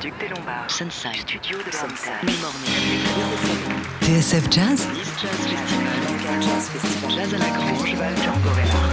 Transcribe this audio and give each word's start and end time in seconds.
Duc 0.00 0.14
des 0.18 0.28
Lombards. 0.28 0.70
Sunside, 0.70 1.16
Studio 1.16 1.58
de 1.58 1.70
Sunside. 1.70 2.12
Mid-Morning, 2.22 2.70
TSF 4.00 4.50
Jazz, 4.50 4.88
Nice 4.94 5.10
Jazz 6.40 6.70
Festival, 6.70 7.10
Jazz 7.10 7.34
à 7.34 7.38
la 7.38 7.50
Grange, 7.50 7.80
Festival. 7.80 8.14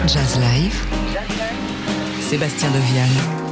Jazz 0.08 0.38
Live, 0.40 0.86
Sébastien 2.20 2.70
Devial. 2.72 3.47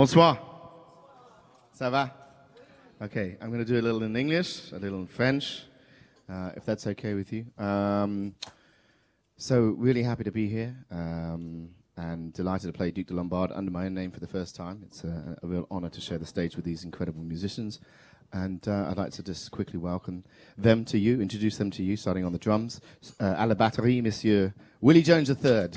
Bonsoir. 0.00 0.38
Ça 1.74 1.90
va? 1.90 2.10
Okay, 3.02 3.36
I'm 3.38 3.50
going 3.50 3.62
to 3.62 3.70
do 3.70 3.78
a 3.78 3.82
little 3.82 4.02
in 4.02 4.16
English, 4.16 4.72
a 4.72 4.78
little 4.78 4.98
in 5.00 5.06
French, 5.06 5.64
uh, 6.26 6.52
if 6.56 6.64
that's 6.64 6.86
okay 6.86 7.12
with 7.12 7.30
you. 7.34 7.44
Um, 7.58 8.34
so, 9.36 9.76
really 9.76 10.02
happy 10.02 10.24
to 10.24 10.30
be 10.32 10.48
here 10.48 10.74
um, 10.90 11.68
and 11.98 12.32
delighted 12.32 12.68
to 12.68 12.72
play 12.72 12.90
Duke 12.90 13.08
de 13.08 13.14
Lombard 13.14 13.52
under 13.52 13.70
my 13.70 13.84
own 13.84 13.92
name 13.92 14.10
for 14.10 14.20
the 14.20 14.26
first 14.26 14.56
time. 14.56 14.80
It's 14.86 15.04
a, 15.04 15.36
a 15.42 15.46
real 15.46 15.66
honor 15.70 15.90
to 15.90 16.00
share 16.00 16.16
the 16.16 16.24
stage 16.24 16.56
with 16.56 16.64
these 16.64 16.82
incredible 16.82 17.22
musicians. 17.22 17.78
And 18.32 18.66
uh, 18.66 18.86
I'd 18.88 18.96
like 18.96 19.12
to 19.12 19.22
just 19.22 19.50
quickly 19.50 19.78
welcome 19.78 20.24
them 20.56 20.86
to 20.86 20.98
you, 20.98 21.20
introduce 21.20 21.58
them 21.58 21.70
to 21.72 21.82
you, 21.82 21.98
starting 21.98 22.24
on 22.24 22.32
the 22.32 22.38
drums. 22.38 22.80
Uh, 23.20 23.34
à 23.36 23.46
la 23.46 23.54
batterie, 23.54 24.02
Monsieur 24.02 24.54
Willie 24.80 25.02
Jones 25.02 25.28
III. 25.28 25.68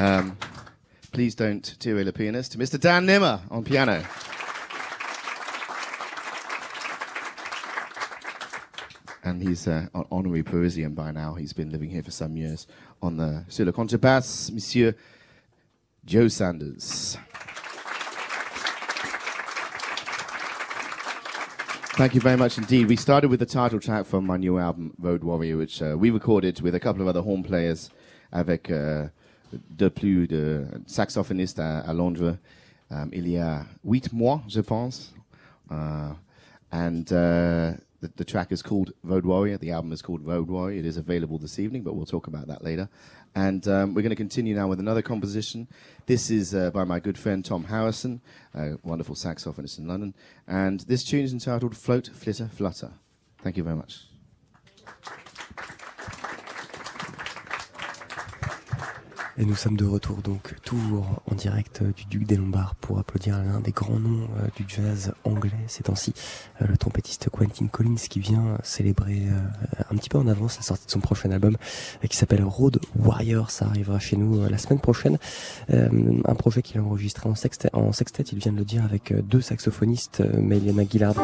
Um, 0.00 0.38
please 1.12 1.34
don't 1.34 1.76
derail 1.78 2.06
the 2.06 2.12
pianist. 2.14 2.58
Mr. 2.58 2.80
Dan 2.80 3.04
Nimmer 3.04 3.38
on 3.50 3.62
piano. 3.62 4.02
And 9.22 9.42
he's 9.42 9.68
uh, 9.68 9.88
an 9.94 10.04
honorary 10.10 10.42
Parisian 10.42 10.94
by 10.94 11.10
now. 11.10 11.34
He's 11.34 11.52
been 11.52 11.70
living 11.70 11.90
here 11.90 12.02
for 12.02 12.12
some 12.12 12.34
years. 12.34 12.66
On 13.02 13.18
the 13.18 13.44
sur 13.50 13.66
le 13.66 13.72
contrebasse, 13.72 14.50
Monsieur 14.50 14.94
Joe 16.06 16.28
Sanders. 16.28 17.18
Thank 21.98 22.14
you 22.14 22.22
very 22.22 22.38
much 22.38 22.56
indeed. 22.56 22.88
We 22.88 22.96
started 22.96 23.28
with 23.28 23.40
the 23.40 23.44
title 23.44 23.78
track 23.78 24.06
from 24.06 24.24
my 24.24 24.38
new 24.38 24.58
album, 24.58 24.94
Road 24.98 25.22
Warrior, 25.22 25.58
which 25.58 25.82
uh, 25.82 25.94
we 25.98 26.08
recorded 26.08 26.62
with 26.62 26.74
a 26.74 26.80
couple 26.80 27.02
of 27.02 27.08
other 27.08 27.20
horn 27.20 27.42
players 27.42 27.90
avec 28.32 28.70
uh, 28.70 29.08
de 29.70 29.88
plus 29.88 30.26
de 30.26 30.64
saxophonistes 30.86 31.58
à, 31.58 31.80
à 31.80 31.92
Londres 31.92 32.36
um, 32.90 33.08
il 33.12 33.28
y 33.28 33.38
a 33.38 33.66
huit 33.84 34.12
mois, 34.12 34.42
je 34.48 34.60
pense. 34.60 35.12
Uh, 35.70 36.12
and 36.72 37.12
uh, 37.12 37.72
the, 38.00 38.08
the, 38.16 38.24
track 38.24 38.50
is 38.50 38.62
called 38.62 38.92
Road 39.04 39.24
Warrior. 39.24 39.58
The 39.58 39.70
album 39.70 39.92
is 39.92 40.02
called 40.02 40.26
Road 40.26 40.48
Warrior. 40.48 40.80
It 40.80 40.86
is 40.86 40.96
available 40.96 41.38
this 41.38 41.58
evening, 41.58 41.82
but 41.82 41.94
we'll 41.94 42.06
talk 42.06 42.26
about 42.26 42.48
that 42.48 42.64
later. 42.64 42.88
And 43.36 43.66
um, 43.68 43.94
we're 43.94 44.02
going 44.02 44.10
to 44.10 44.16
continue 44.16 44.56
now 44.56 44.66
with 44.66 44.80
another 44.80 45.02
composition. 45.02 45.68
This 46.06 46.30
is 46.30 46.52
uh, 46.52 46.70
by 46.72 46.82
my 46.82 46.98
good 46.98 47.16
friend 47.16 47.44
Tom 47.44 47.64
Harrison, 47.64 48.20
a 48.54 48.72
wonderful 48.82 49.14
saxophonist 49.14 49.78
in 49.78 49.86
London. 49.86 50.14
And 50.48 50.80
this 50.80 51.04
tune 51.04 51.22
is 51.22 51.32
entitled 51.32 51.76
Float, 51.76 52.10
Flitter, 52.12 52.48
Flutter. 52.48 52.90
Thank 53.42 53.56
you 53.56 53.62
very 53.62 53.76
much. 53.76 54.09
Et 59.40 59.46
nous 59.46 59.54
sommes 59.54 59.78
de 59.78 59.86
retour 59.86 60.18
donc 60.18 60.54
toujours 60.66 61.22
en 61.30 61.34
direct 61.34 61.82
du 61.96 62.04
Duc 62.04 62.26
des 62.26 62.36
Lombards 62.36 62.74
pour 62.74 62.98
applaudir 62.98 63.38
l'un 63.38 63.60
des 63.60 63.72
grands 63.72 63.98
noms 63.98 64.28
euh, 64.38 64.48
du 64.54 64.66
jazz 64.68 65.14
anglais 65.24 65.50
ces 65.66 65.82
temps-ci, 65.82 66.12
euh, 66.60 66.66
le 66.68 66.76
trompettiste 66.76 67.30
Quentin 67.30 67.66
Collins 67.68 67.94
qui 67.94 68.20
vient 68.20 68.58
célébrer 68.62 69.22
euh, 69.22 69.82
un 69.90 69.96
petit 69.96 70.10
peu 70.10 70.18
en 70.18 70.28
avance 70.28 70.56
la 70.56 70.62
sortie 70.62 70.84
de 70.84 70.90
son 70.90 71.00
prochain 71.00 71.30
album 71.30 71.56
qui 72.06 72.18
s'appelle 72.18 72.44
Road 72.44 72.80
Warrior. 72.98 73.50
Ça 73.50 73.64
arrivera 73.64 73.98
chez 73.98 74.18
nous 74.18 74.46
la 74.46 74.58
semaine 74.58 74.78
prochaine. 74.78 75.16
un 75.70 76.34
projet 76.34 76.60
qu'il 76.60 76.78
a 76.78 76.84
enregistré 76.84 77.26
en 77.26 77.34
sextet, 77.34 77.70
en 77.72 77.92
sextet, 77.92 78.24
il 78.24 78.38
vient 78.38 78.52
de 78.52 78.58
le 78.58 78.64
dire, 78.66 78.84
avec 78.84 79.14
deux 79.26 79.40
saxophonistes, 79.40 80.22
Meliana 80.34 80.82
Gillard 80.86 81.14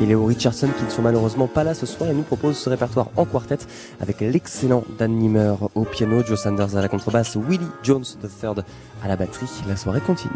et 0.00 0.06
Léo 0.06 0.24
Richardson 0.26 0.68
qui 0.78 0.84
ne 0.84 0.90
sont 0.90 1.02
malheureusement 1.02 1.48
pas 1.48 1.64
là 1.64 1.74
ce 1.74 1.86
soir 1.86 2.08
et 2.08 2.14
nous 2.14 2.22
propose 2.22 2.56
ce 2.56 2.70
répertoire 2.70 3.08
en 3.16 3.24
quartet 3.24 3.58
avec 4.00 4.20
l'excellent 4.20 4.84
Dan 4.96 5.18
Nimmer 5.18 5.54
au 5.74 5.84
piano, 5.84 6.22
Joe 6.24 6.40
Sanders 6.40 6.76
à 6.76 6.80
la 6.80 6.88
contrebasse, 6.88 7.36
Willie 7.36 7.63
Jones 7.82 8.04
III 8.22 8.62
à 9.02 9.08
la 9.08 9.16
batterie. 9.16 9.50
La 9.68 9.76
soirée 9.76 10.00
continue. 10.00 10.32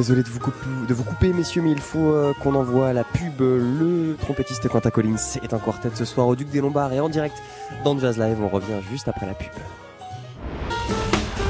Désolé 0.00 0.22
de 0.22 0.28
vous, 0.28 0.38
couper, 0.38 0.66
de 0.88 0.94
vous 0.94 1.04
couper, 1.04 1.32
messieurs, 1.34 1.60
mais 1.60 1.72
il 1.72 1.80
faut 1.80 2.14
euh, 2.14 2.32
qu'on 2.42 2.54
envoie 2.54 2.94
la 2.94 3.04
pub. 3.04 3.40
Le 3.40 4.16
trompettiste 4.18 4.66
Quentin 4.68 4.90
Collins 4.90 5.36
est 5.42 5.52
en 5.52 5.58
quartet 5.58 5.90
ce 5.94 6.06
soir 6.06 6.26
au 6.26 6.34
Duc 6.34 6.48
des 6.48 6.62
Lombards 6.62 6.92
et 6.94 7.00
en 7.00 7.10
direct 7.10 7.36
dans 7.84 7.98
Jazz 7.98 8.16
Live. 8.16 8.38
On 8.42 8.48
revient 8.48 8.80
juste 8.90 9.08
après 9.08 9.26
la 9.26 9.34
pub. 9.34 9.50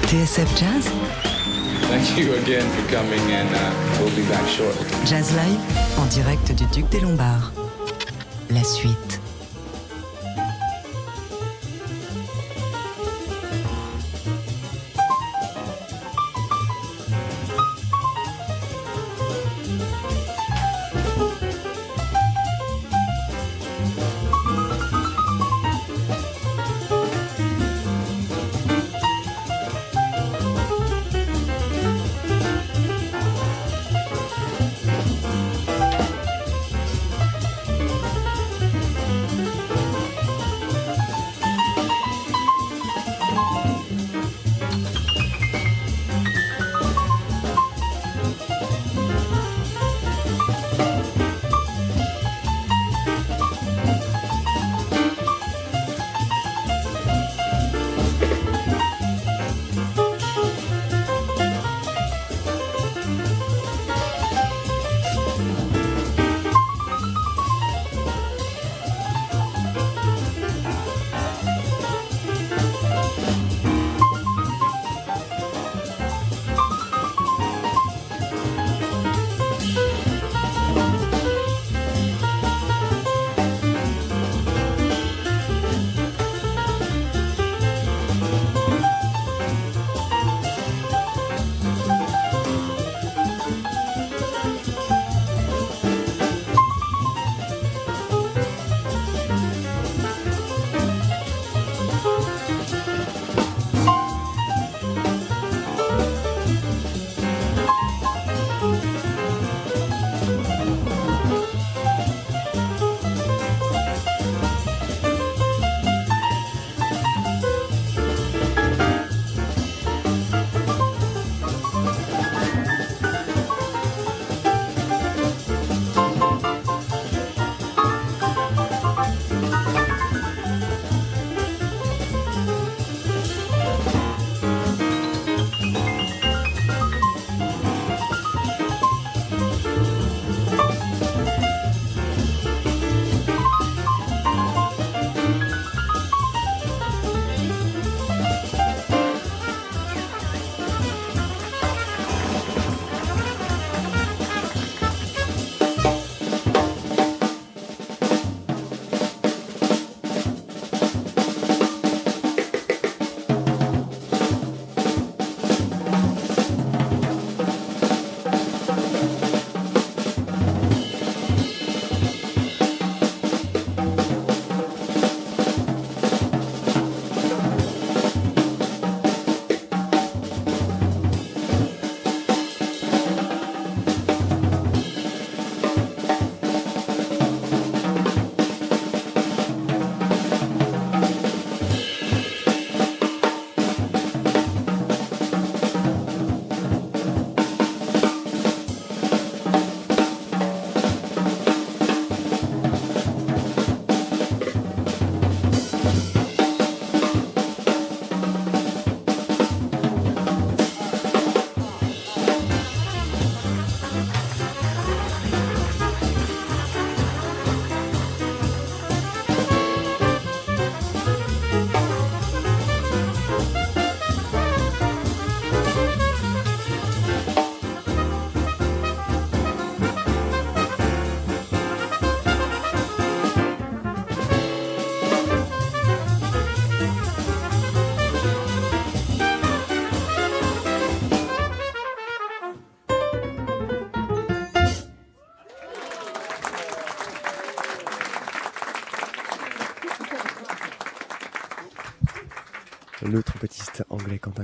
TSF 0.07 0.59
Jazz, 0.59 0.91
Thank 1.89 2.19
you 2.19 2.33
again 2.35 2.67
for 2.71 2.93
coming, 2.93 3.33
and 3.33 3.49
uh, 3.55 4.01
we'll 4.01 4.11
be 4.17 4.29
back 4.29 4.47
shortly. 4.49 4.87
Jazz 5.07 5.33
Live, 5.33 6.01
en 6.01 6.07
direct 6.07 6.53
du 6.53 6.65
Duc 6.67 6.89
des 6.91 7.01
Lombards. 7.01 7.53
La 8.51 8.65
suite. 8.65 9.20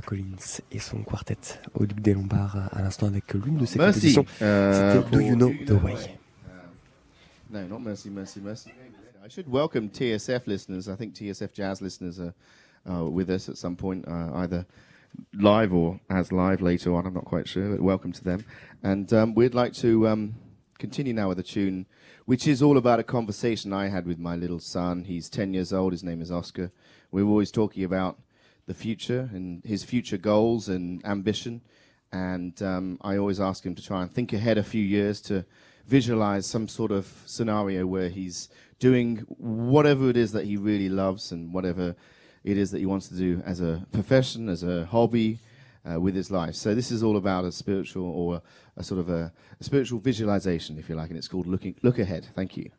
Collins 0.01 0.61
et 0.71 0.79
son 0.79 1.03
quartet 1.03 1.37
au 1.75 1.87
Duc 1.87 2.01
des 2.01 2.15
Lombards 2.15 2.69
à 2.73 2.83
l'instant 2.83 3.07
avec 3.07 3.33
l'une 3.35 3.57
de 3.57 3.67
ses 3.67 3.79
Merci. 3.79 4.15
compositions. 4.15 4.25
Uh, 4.41 4.73
C'était 4.73 5.11
Do 5.11 5.21
You 5.21 5.37
Know 5.37 5.53
the 5.67 5.83
Way. 5.83 5.95
No, 7.51 7.67
not 7.69 7.81
mercy, 7.81 8.11
mercy, 8.11 8.41
mercy. 8.41 8.71
I 9.25 9.29
should 9.29 9.49
welcome 9.49 9.89
TSF 9.89 10.47
listeners. 10.47 10.89
I 10.89 10.97
think 10.97 11.15
TSF 11.15 11.53
jazz 11.53 11.81
listeners 11.81 12.19
are 12.21 12.35
uh, 12.89 13.09
with 13.09 13.31
us 13.31 13.49
at 13.49 13.57
some 13.57 13.77
point, 13.77 14.07
uh, 14.07 14.31
either 14.35 14.67
live 15.33 15.73
or 15.73 16.01
as 16.11 16.33
live 16.33 16.61
later 16.61 16.95
on. 16.95 17.07
I'm 17.07 17.15
not 17.15 17.25
quite 17.25 17.49
sure, 17.49 17.71
but 17.71 17.81
welcome 17.81 18.13
to 18.13 18.25
them. 18.25 18.45
And 18.83 19.13
um, 19.13 19.35
we'd 19.35 19.55
like 19.55 19.73
to 19.75 20.09
um, 20.09 20.35
continue 20.79 21.13
now 21.13 21.29
with 21.29 21.39
a 21.39 21.43
tune 21.43 21.87
which 22.27 22.47
is 22.47 22.61
all 22.61 22.77
about 22.77 22.99
a 22.99 23.05
conversation 23.05 23.73
I 23.73 23.87
had 23.89 24.05
with 24.05 24.19
my 24.19 24.35
little 24.37 24.59
son. 24.59 25.05
He's 25.05 25.31
10 25.31 25.55
years 25.55 25.73
old. 25.73 25.93
His 25.93 26.03
name 26.03 26.21
is 26.21 26.31
Oscar. 26.31 26.73
We 27.13 27.23
were 27.23 27.31
always 27.31 27.53
talking 27.53 27.85
about 27.85 28.19
the 28.67 28.75
future 28.75 29.31
and 29.33 29.65
his 29.65 29.85
future 29.85 30.19
goals 30.19 30.69
and 30.69 31.05
ambition. 31.05 31.63
And 32.13 32.61
um, 32.63 32.99
I 33.03 33.17
always 33.17 33.41
ask 33.41 33.65
him 33.65 33.75
to 33.75 33.83
try 33.83 34.03
and 34.03 34.11
think 34.11 34.33
ahead 34.33 34.59
a 34.59 34.63
few 34.63 34.83
years 34.83 35.21
to 35.23 35.45
visualize 35.87 36.47
some 36.47 36.69
sort 36.69 36.91
of 36.91 37.13
scenario 37.27 37.87
where 37.87 38.09
he's 38.09 38.49
doing 38.79 39.19
whatever 39.39 40.11
it 40.11 40.17
is 40.17 40.33
that 40.33 40.45
he 40.45 40.57
really 40.57 40.89
loves 40.89 41.33
and 41.33 41.53
whatever 41.53 41.95
it 42.45 42.57
is 42.57 42.71
that 42.71 42.79
he 42.79 42.87
wants 42.87 43.09
to 43.09 43.15
do 43.15 43.43
as 43.45 43.61
a 43.61 43.85
profession, 43.93 44.49
as 44.49 44.63
a 44.63 44.87
hobby, 44.87 45.39
uh, 45.89 46.01
with 46.01 46.15
his 46.15 46.31
life. 46.31 46.55
So 46.55 46.75
this 46.75 46.91
is 46.91 47.03
all 47.03 47.17
about 47.17 47.45
a 47.45 47.53
spiritual 47.53 48.11
or 48.11 48.37
a, 48.37 48.43
a 48.81 48.83
sort 48.83 49.01
of 49.01 49.09
a, 49.09 49.33
a 49.61 49.65
spiritual 49.65 50.01
visualization, 50.01 50.79
if 50.79 50.89
you 50.89 50.95
like, 50.95 51.11
and 51.11 51.19
it's 51.19 51.29
called 51.29 51.47
looking 51.47 51.77
look 51.83 51.99
ahead. 51.99 52.27
Thank 52.35 52.57
you. 52.57 52.71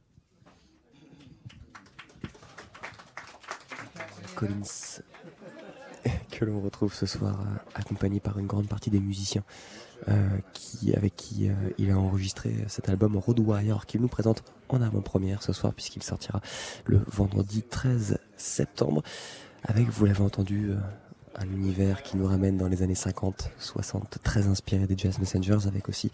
Que 6.37 6.45
l'on 6.45 6.61
retrouve 6.61 6.93
ce 6.93 7.07
soir 7.07 7.41
euh, 7.41 7.57
accompagné 7.73 8.19
par 8.19 8.37
une 8.37 8.45
grande 8.45 8.67
partie 8.67 8.91
des 8.91 8.99
musiciens 8.99 9.43
euh, 10.07 10.37
qui, 10.53 10.93
avec 10.93 11.15
qui 11.15 11.49
euh, 11.49 11.53
il 11.79 11.89
a 11.89 11.97
enregistré 11.97 12.53
cet 12.67 12.89
album 12.89 13.17
Road 13.17 13.39
Warrior 13.39 13.87
qu'il 13.87 14.01
nous 14.01 14.07
présente 14.07 14.43
en 14.69 14.83
avant-première 14.83 15.41
ce 15.41 15.51
soir 15.51 15.73
puisqu'il 15.73 16.03
sortira 16.03 16.39
le 16.85 17.01
vendredi 17.07 17.63
13 17.63 18.19
septembre. 18.35 19.01
Avec, 19.63 19.87
vous 19.89 20.05
l'avez 20.05 20.21
entendu, 20.21 20.73
un 21.33 21.45
univers 21.45 22.03
qui 22.03 22.17
nous 22.17 22.27
ramène 22.27 22.55
dans 22.55 22.67
les 22.67 22.83
années 22.83 22.93
50, 22.93 23.49
60, 23.57 24.19
très 24.21 24.45
inspiré 24.45 24.85
des 24.85 24.95
Jazz 24.95 25.17
Messengers 25.17 25.65
avec 25.65 25.89
aussi 25.89 26.11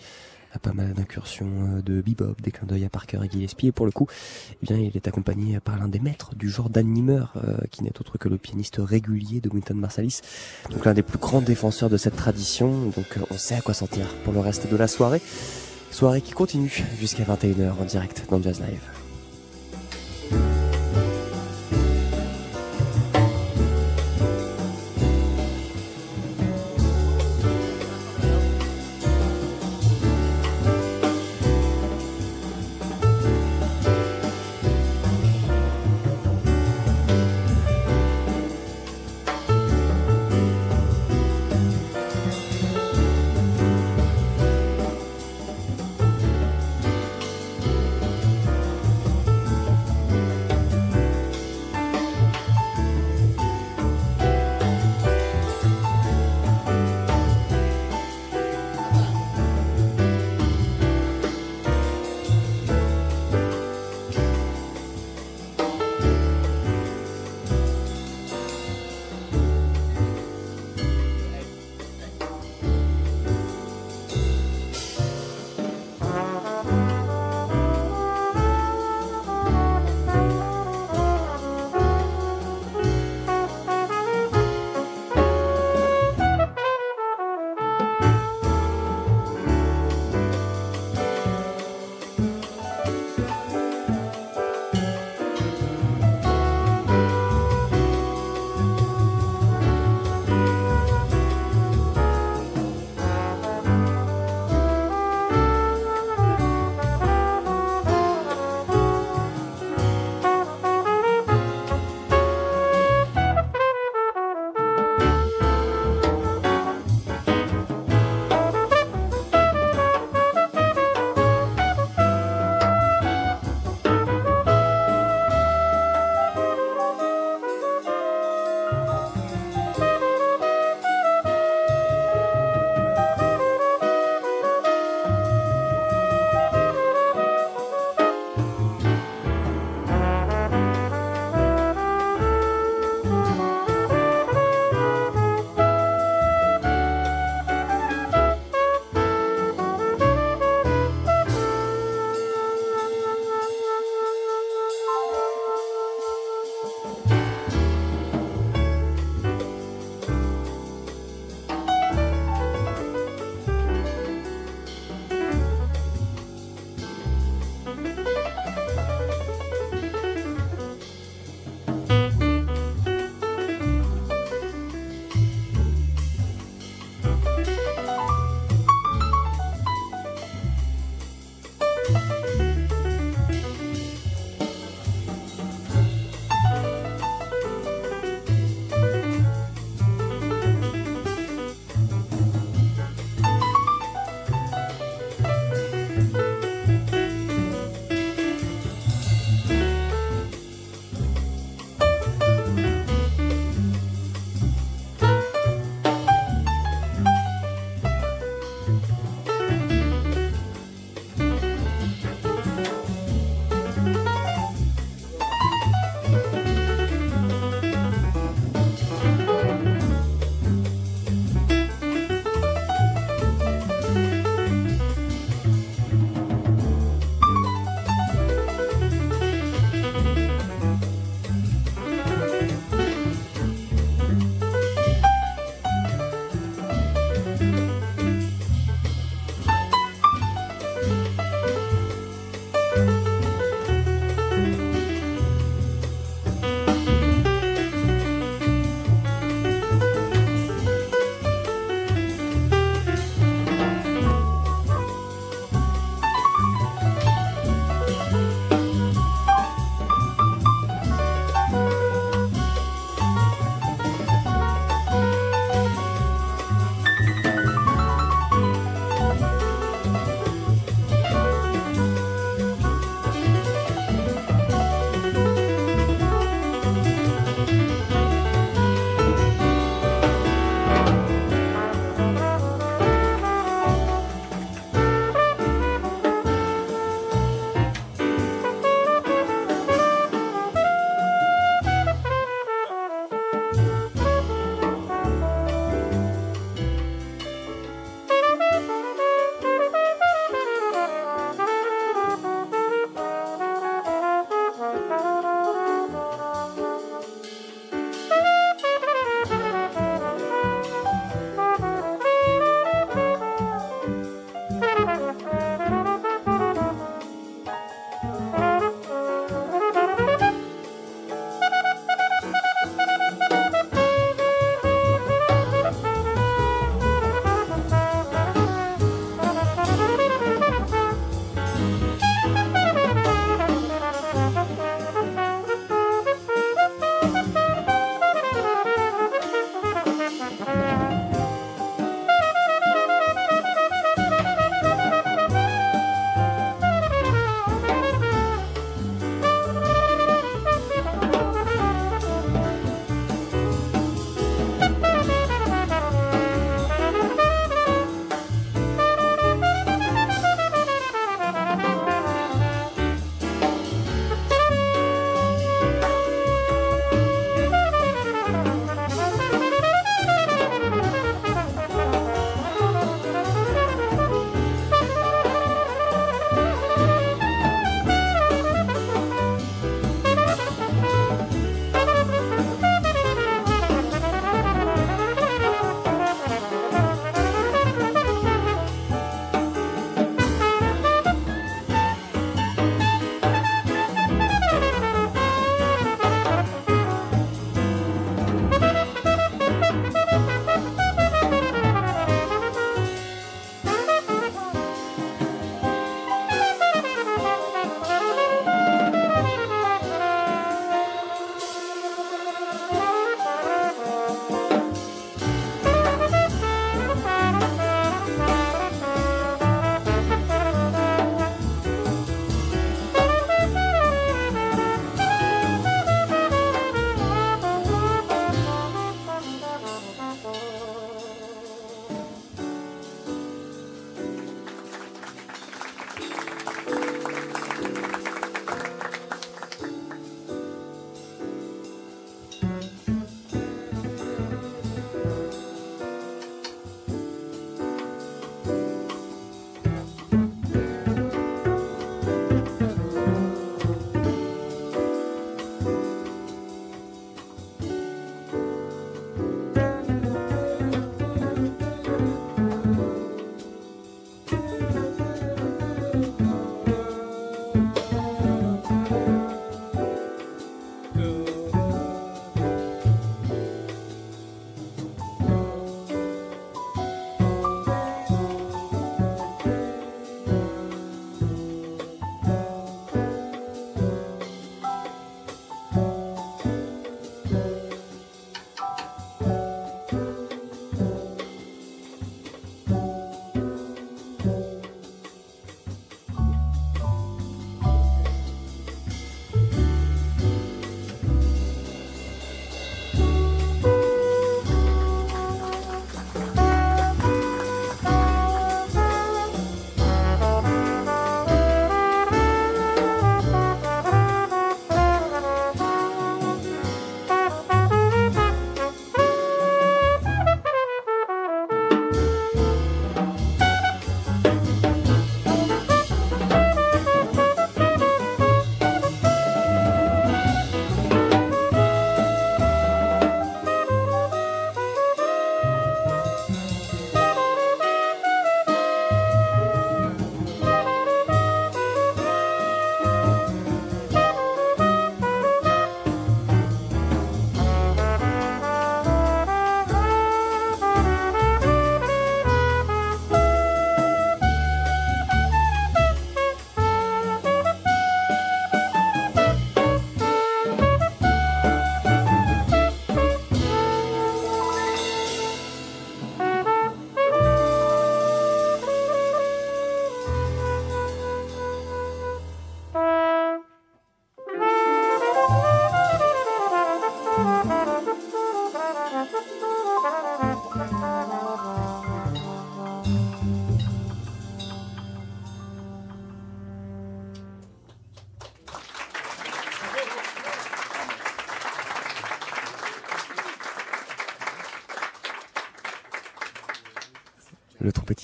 pas 0.60 0.74
mal 0.74 0.94
d'incursions 0.94 1.78
euh, 1.78 1.82
de 1.82 2.02
bebop, 2.02 2.36
des 2.42 2.52
clins 2.52 2.68
d'œil 2.68 2.86
à 2.86 2.89
Parker 2.89 3.20
et 3.24 3.30
Gillespie. 3.30 3.68
Et 3.68 3.72
pour 3.72 3.86
le 3.86 3.92
coup, 3.92 4.08
eh 4.62 4.66
bien, 4.66 4.78
il 4.78 4.96
est 4.96 5.08
accompagné 5.08 5.60
par 5.60 5.80
l'un 5.80 5.88
des 5.88 6.00
maîtres 6.00 6.36
du 6.36 6.50
genre 6.50 6.70
Dan 6.70 6.88
Nimmer, 6.88 7.26
euh, 7.38 7.58
qui 7.72 7.84
n'est 7.84 8.00
autre 8.00 8.18
que 8.18 8.30
le 8.30 8.38
pianiste 8.38 8.78
régulier 8.80 9.42
de 9.42 9.50
Winton 9.50 9.76
Marsalis. 9.76 10.22
Donc 10.72 10.86
l'un 10.86 10.94
des 10.94 11.04
plus 11.04 11.20
grands 11.20 11.42
défenseurs 11.42 11.89
de 11.89 11.98
cette 11.98 12.16
tradition. 12.16 12.92
Donc 12.96 13.18
euh, 13.18 13.22
on 13.30 13.38
sait 13.38 13.56
à 13.56 13.62
quoi 13.62 13.74
s'en 13.74 13.88
pour 14.24 14.34
le 14.34 14.39
reste 14.39 14.72
de 14.72 14.78
la 14.78 14.88
soirée. 14.88 15.22
Soirée 15.92 16.22
qui 16.22 16.32
continue 16.32 16.84
jusqu'à 17.00 17.24
21h 17.24 17.74
en 17.80 17.86
direct 17.86 18.26
dans 18.30 18.42
Jazz 18.42 18.62
Live. 18.62 20.62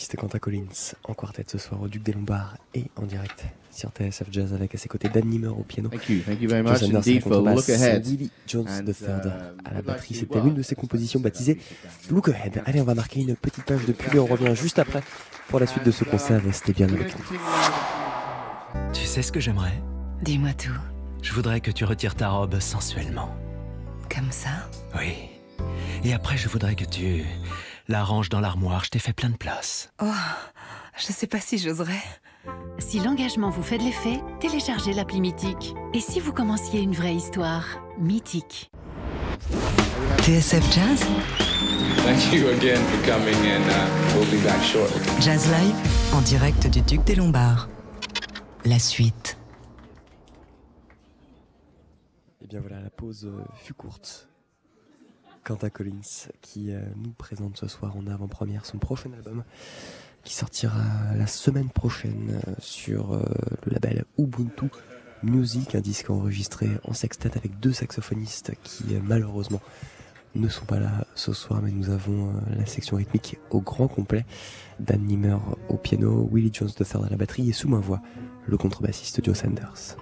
Trompettiste 0.09 0.17
Quentin 0.17 0.39
Collins 0.39 0.95
en 1.03 1.13
quartet 1.13 1.45
ce 1.47 1.57
soir 1.57 1.81
au 1.81 1.87
Duc 1.87 2.03
des 2.03 2.13
Lombards 2.13 2.57
et 2.73 2.85
en 2.95 3.03
direct 3.03 3.45
sur 3.71 3.89
TSF 3.89 4.27
Jazz 4.31 4.53
avec 4.53 4.73
à 4.73 4.77
ses 4.77 4.89
côtés 4.89 5.09
Dan 5.09 5.25
Nimmer 5.25 5.47
au 5.47 5.63
piano. 5.63 5.89
Thank 5.89 6.09
you. 6.09 6.21
Thank 6.25 6.41
you 6.41 6.49
very 6.49 6.63
much 6.63 6.81
à 6.81 6.87
la 6.87 6.99
indeed 6.99 7.21
for 7.21 7.41
Look 7.41 7.69
Ahead. 7.69 8.05
Willie 8.05 8.31
Jones 8.47 8.67
And, 8.67 8.85
III 8.85 9.07
à 9.07 9.17
uh, 9.17 9.73
la 9.73 9.75
we'd 9.75 9.85
batterie. 9.85 10.15
C'était 10.15 10.41
l'une 10.41 10.55
de 10.55 10.61
ses 10.61 10.75
compositions 10.75 11.19
baptisée 11.19 11.59
Look 12.09 12.29
Ahead. 12.29 12.61
Allez, 12.65 12.81
on 12.81 12.85
va 12.85 12.95
marquer 12.95 13.21
une 13.21 13.35
petite 13.35 13.65
page 13.65 13.85
de 13.85 13.93
pub 13.93 14.15
et 14.15 14.19
on 14.19 14.25
revient 14.25 14.55
juste 14.55 14.79
après 14.79 15.01
pour 15.47 15.59
la 15.59 15.67
suite 15.67 15.83
de 15.83 15.91
ce 15.91 16.03
concert. 16.03 16.43
Restez 16.43 16.73
bien 16.73 16.89
avec 16.89 17.15
nous. 17.15 17.37
Tu 18.93 19.05
sais 19.05 19.21
ce 19.21 19.31
que 19.31 19.39
j'aimerais? 19.39 19.81
Dis-moi 20.23 20.53
tout. 20.53 20.71
Je 21.21 21.33
voudrais 21.33 21.61
que 21.61 21.71
tu 21.71 21.85
retires 21.85 22.15
ta 22.15 22.29
robe 22.29 22.59
sensuellement. 22.59 23.35
Comme 24.13 24.31
ça? 24.31 24.69
Oui. 24.97 25.13
Et 26.03 26.13
après, 26.13 26.37
je 26.37 26.47
voudrais 26.47 26.75
que 26.75 26.85
tu 26.85 27.23
la 27.89 28.03
ranges 28.03 28.29
dans 28.29 28.39
l'armoire. 28.39 28.85
Je 28.85 28.91
t'ai 28.91 28.99
fait 28.99 29.13
plein 29.13 29.29
de 29.29 29.35
place. 29.35 29.91
Oh, 30.01 30.05
je 30.97 31.11
sais 31.11 31.27
pas 31.27 31.41
si 31.41 31.57
j'oserais. 31.57 32.03
Si 32.77 32.99
l'engagement 32.99 33.49
vous 33.49 33.63
fait 33.63 33.77
de 33.77 33.83
l'effet, 33.83 34.21
téléchargez 34.39 34.93
l'appli 34.93 35.19
Mythique. 35.19 35.73
Et 35.93 35.99
si 35.99 36.19
vous 36.19 36.31
commenciez 36.31 36.79
une 36.79 36.93
vraie 36.93 37.15
histoire, 37.15 37.65
Mythique. 37.97 38.71
TSF 40.21 40.71
Jazz? 40.71 41.05
Thank 42.05 42.31
you 42.31 42.47
again 42.49 42.77
for 42.77 43.05
coming, 43.05 43.35
and 43.35 43.63
uh, 43.69 44.15
we'll 44.15 44.25
be 44.31 44.41
back 44.43 44.61
shortly. 44.63 45.01
Jazz 45.19 45.47
Live 45.47 45.75
en 46.13 46.21
direct 46.21 46.67
du 46.67 46.81
Duc 46.81 47.03
des 47.03 47.15
Lombards. 47.15 47.67
La 48.65 48.79
suite. 48.79 49.37
Et 52.41 52.47
bien 52.47 52.61
voilà, 52.61 52.79
la 52.81 52.89
pause 52.89 53.25
euh, 53.25 53.43
fut 53.55 53.73
courte. 53.73 54.28
Quentin 55.43 55.69
Collins 55.69 56.29
qui 56.41 56.71
euh, 56.71 56.81
nous 56.97 57.11
présente 57.11 57.57
ce 57.57 57.67
soir 57.67 57.95
en 57.97 58.07
avant-première 58.07 58.65
son 58.65 58.77
prochain 58.77 59.11
album 59.13 59.43
qui 60.23 60.33
sortira 60.33 60.83
la 61.15 61.27
semaine 61.27 61.69
prochaine 61.69 62.41
euh, 62.47 62.53
sur 62.59 63.13
euh, 63.13 63.23
le 63.65 63.73
label 63.73 64.05
Ubuntu 64.17 64.67
Music, 65.23 65.75
un 65.75 65.81
disque 65.81 66.09
enregistré 66.09 66.69
en 66.83 66.93
sextet 66.93 67.35
avec 67.35 67.59
deux 67.59 67.73
saxophonistes 67.73 68.53
qui 68.63 68.85
malheureusement 69.03 69.61
ne 70.35 70.47
sont 70.47 70.63
pas 70.63 70.79
là 70.79 71.05
ce 71.13 71.33
soir, 71.33 71.61
mais 71.61 71.71
nous 71.71 71.89
avons 71.89 72.31
la 72.55 72.65
section 72.65 72.95
rythmique 72.95 73.37
au 73.49 73.59
grand 73.59 73.89
complet. 73.89 74.25
Dan 74.79 75.03
Nimmer 75.03 75.35
au 75.67 75.75
piano, 75.75 76.29
Willie 76.31 76.53
Jones 76.53 76.69
III 76.69 77.03
à 77.05 77.09
la 77.09 77.17
batterie 77.17 77.49
et 77.49 77.53
sous 77.53 77.67
ma 77.67 77.79
voix, 77.79 78.01
le 78.47 78.55
contrebassiste 78.55 79.25
Joe 79.25 79.37
Sanders. 79.37 79.97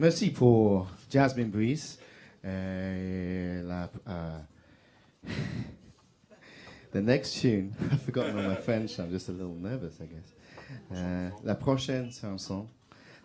Merci 0.00 0.30
pour 0.30 0.88
Jasmine 1.10 1.50
Breeze. 1.50 1.98
Uh, 2.42 3.62
la, 3.64 3.86
uh, 4.06 4.40
the 6.92 7.02
next 7.02 7.34
tune, 7.34 7.74
I've 7.92 8.00
forgotten 8.00 8.38
all 8.38 8.48
my 8.48 8.54
French, 8.54 8.98
I'm 8.98 9.10
just 9.10 9.28
a 9.28 9.32
little 9.32 9.54
nervous, 9.54 10.00
I 10.00 10.06
guess. 10.06 10.32
Uh, 10.90 11.30
la 11.44 11.54
prochaine 11.54 12.10
chanson 12.10 12.66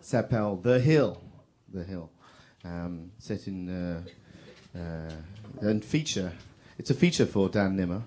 s'appelle 0.02 0.60
The 0.62 0.78
Hill. 0.78 1.16
The 1.72 1.82
Hill. 1.82 2.10
Um, 2.62 3.10
c'est 3.18 3.46
une, 3.46 3.70
uh, 3.70 4.78
uh, 4.78 5.10
une 5.62 5.80
feature. 5.80 6.30
It's 6.78 6.90
a 6.90 6.94
feature 6.94 7.24
for 7.24 7.48
Dan 7.48 7.74
Nimmer, 7.74 8.02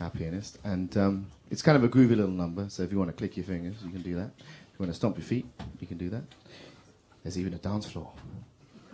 our 0.00 0.08
pianist, 0.08 0.58
and 0.64 0.96
um, 0.96 1.26
it's 1.50 1.60
kind 1.60 1.76
of 1.76 1.84
a 1.84 1.88
groovy 1.90 2.16
little 2.16 2.28
number. 2.28 2.64
So 2.70 2.82
if 2.82 2.92
you 2.92 2.98
want 2.98 3.10
to 3.10 3.16
click 3.16 3.36
your 3.36 3.44
fingers, 3.44 3.74
you 3.84 3.90
can 3.90 4.00
do 4.00 4.14
that. 4.14 4.30
If 4.38 4.78
you 4.78 4.86
want 4.86 4.90
to 4.90 4.96
stomp 4.96 5.18
your 5.18 5.26
feet, 5.26 5.44
you 5.80 5.86
can 5.86 5.98
do 5.98 6.08
that. 6.08 6.22
There's 7.22 7.38
even 7.38 7.54
a 7.54 7.58
dance 7.58 7.86
floor. 7.90 8.12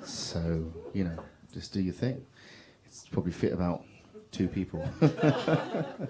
So, 0.04 0.72
you 0.92 1.04
know, 1.04 1.18
just 1.52 1.72
do 1.72 1.80
your 1.80 1.94
thing. 1.94 2.24
It's 2.86 3.06
probably 3.08 3.32
fit 3.32 3.52
about 3.52 3.84
two 4.30 4.48
people. 4.48 4.88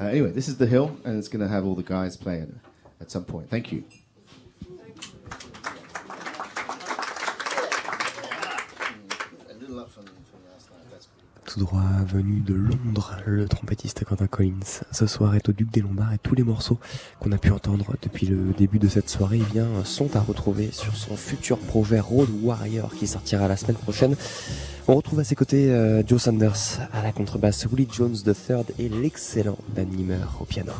Uh, 0.00 0.06
anyway, 0.06 0.30
this 0.30 0.48
is 0.48 0.56
the 0.56 0.66
hill, 0.66 0.98
and 1.04 1.16
it's 1.16 1.28
going 1.28 1.40
to 1.40 1.46
have 1.46 1.64
all 1.64 1.76
the 1.76 1.82
guys 1.82 2.16
playing 2.16 2.58
at 3.00 3.12
some 3.12 3.24
point. 3.24 3.48
Thank 3.48 3.70
you. 3.70 3.84
Droit 11.56 11.82
venu 12.06 12.40
de 12.40 12.52
Londres, 12.52 13.16
le 13.26 13.46
trompettiste 13.46 14.04
Quentin 14.04 14.26
Collins. 14.26 14.82
Ce 14.90 15.06
soir 15.06 15.36
est 15.36 15.48
au 15.48 15.52
Duc 15.52 15.70
des 15.70 15.82
Lombards 15.82 16.12
et 16.12 16.18
tous 16.18 16.34
les 16.34 16.42
morceaux 16.42 16.80
qu'on 17.20 17.30
a 17.30 17.38
pu 17.38 17.52
entendre 17.52 17.94
depuis 18.02 18.26
le 18.26 18.52
début 18.58 18.80
de 18.80 18.88
cette 18.88 19.08
soirée 19.08 19.40
eh 19.54 19.84
sont 19.84 20.16
à 20.16 20.20
retrouver 20.20 20.70
sur 20.72 20.96
son 20.96 21.16
futur 21.16 21.58
projet 21.58 22.00
Road 22.00 22.28
Warrior 22.42 22.92
qui 22.94 23.06
sortira 23.06 23.46
la 23.46 23.56
semaine 23.56 23.76
prochaine. 23.76 24.16
On 24.88 24.96
retrouve 24.96 25.20
à 25.20 25.24
ses 25.24 25.36
côtés 25.36 25.70
euh, 25.70 26.02
Joe 26.04 26.20
Sanders 26.20 26.80
à 26.92 27.02
la 27.02 27.12
contrebasse, 27.12 27.66
Willie 27.66 27.88
Jones 27.90 28.16
III 28.26 28.64
et 28.78 28.88
l'excellent 28.88 29.58
Dan 29.74 29.88
au 30.40 30.44
piano. 30.44 30.72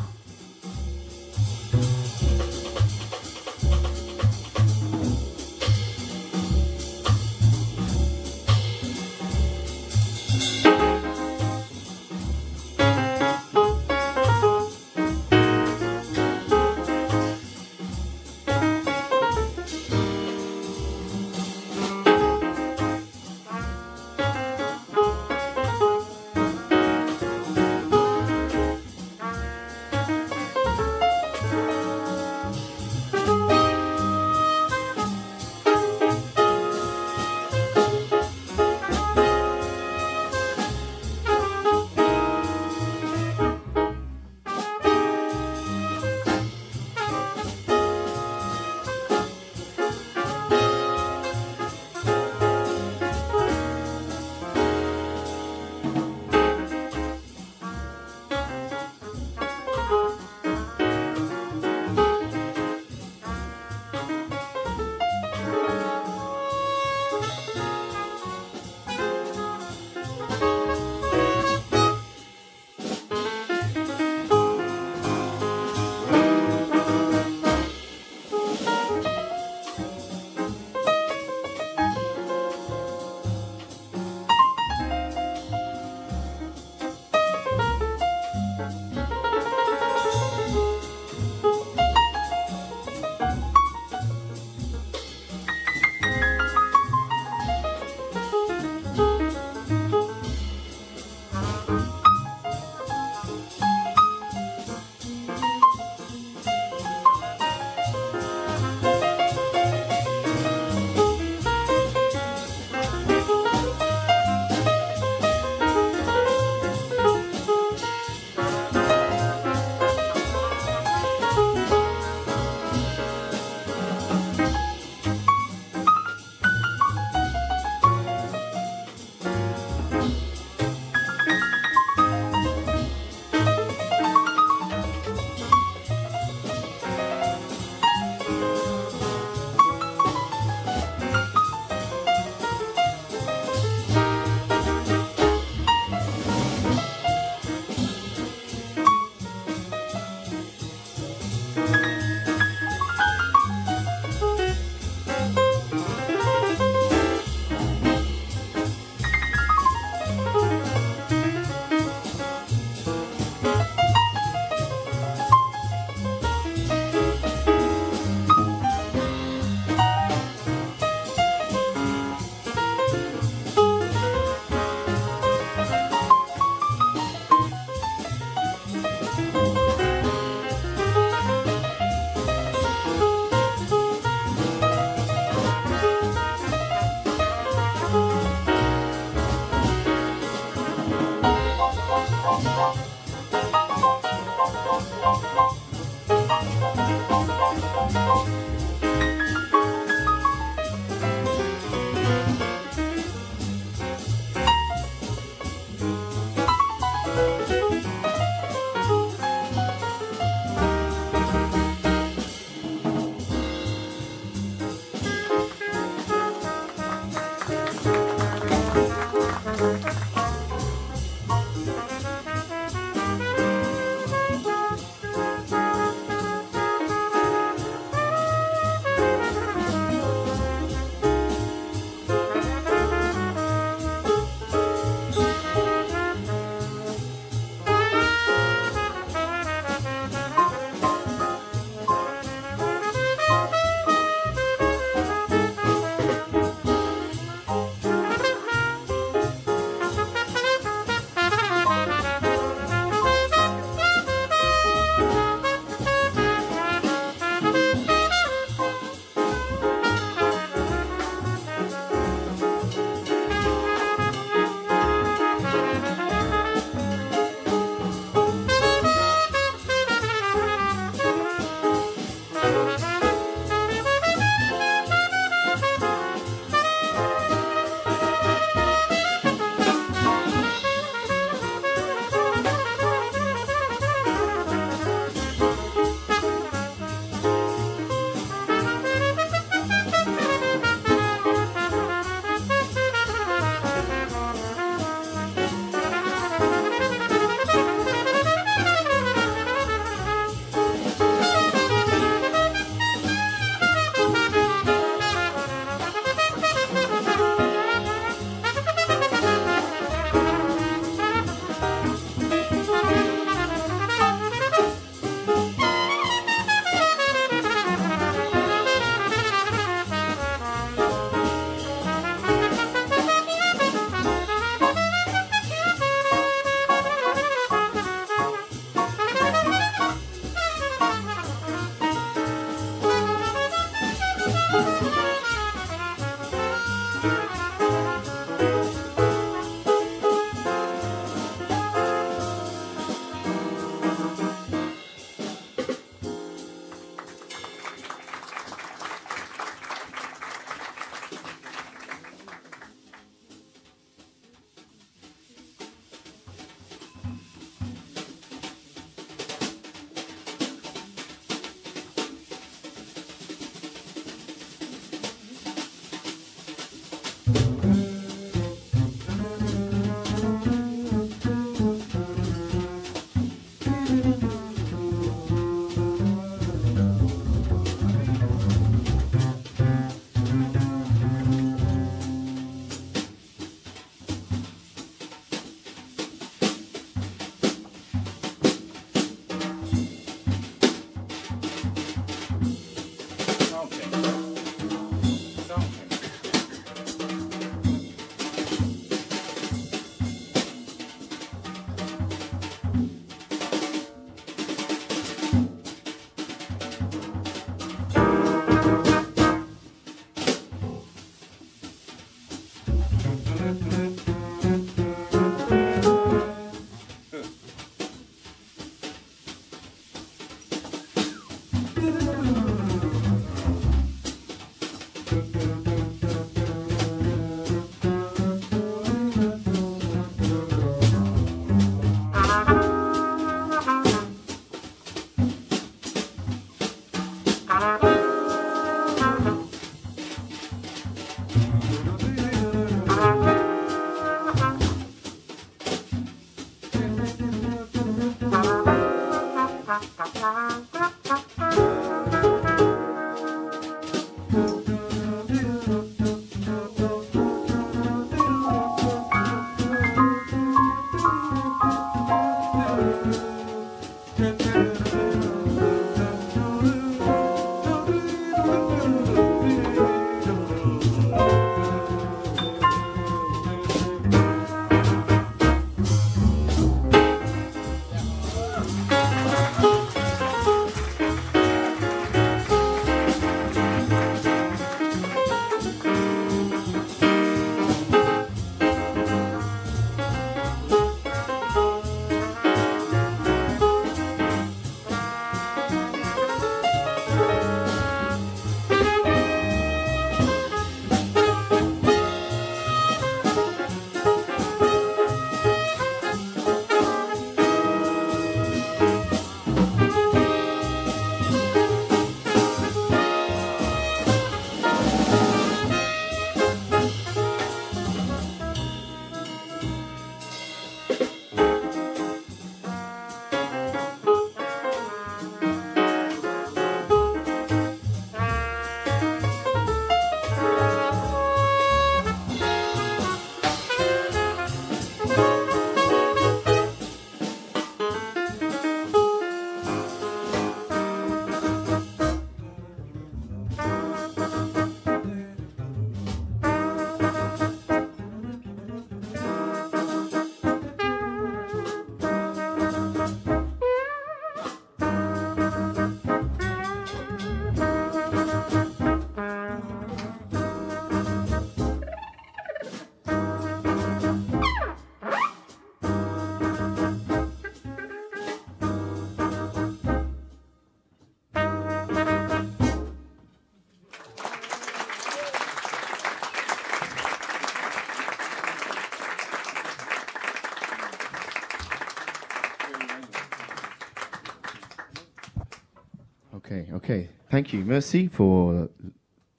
Thank 587.35 587.51
you. 587.51 587.65
Mercy, 587.65 588.07
for 588.07 588.69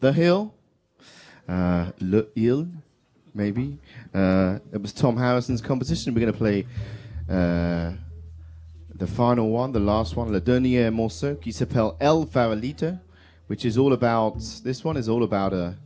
The 0.01 0.13
Hill. 0.13 0.53
Uh, 1.49 1.93
Le 1.99 2.27
Hill, 2.35 2.69
maybe. 3.33 3.79
Uh, 4.13 4.59
it 4.71 4.83
was 4.83 4.93
Tom 4.93 5.17
Harrison's 5.17 5.63
composition. 5.63 6.13
We're 6.13 6.21
going 6.21 6.31
to 6.31 6.39
play 6.39 6.67
uh, 7.27 7.93
the 8.95 9.07
final 9.07 9.49
one, 9.49 9.73
the 9.73 9.81
last 9.81 10.15
one, 10.15 10.31
Le 10.31 10.41
Dernier 10.41 10.91
Morceau, 10.91 11.37
qui 11.37 11.53
s'appelle 11.53 11.97
El 11.99 12.27
Farolito, 12.27 13.01
which 13.47 13.65
is 13.65 13.79
all 13.79 13.95
about, 13.95 14.41
this 14.63 14.85
one 14.85 14.99
is 14.99 15.09
all 15.09 15.23
about 15.23 15.55
a 15.55 15.79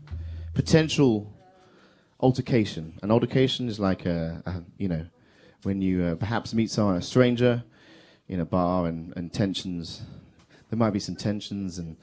potential 0.53 1.33
altercation. 2.19 2.99
An 3.03 3.13
altercation 3.13 3.69
is 3.69 3.79
like 3.79 4.05
a, 4.05 4.43
a 4.47 4.65
you 4.79 4.89
know, 4.89 5.07
when 5.63 5.81
you 5.81 6.03
uh, 6.03 6.15
perhaps 6.17 6.55
meet 6.55 6.73
someone, 6.73 6.97
a 6.97 7.03
stranger, 7.03 7.63
in 8.29 8.41
a 8.41 8.45
bar 8.45 8.87
and, 8.87 9.13
and 9.17 9.33
tensions 9.33 10.03
there 10.71 10.79
might 10.79 10.93
be 10.93 11.01
some 11.01 11.17
tensions 11.17 11.79
and 11.79 11.97